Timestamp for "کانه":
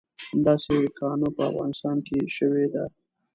0.99-1.27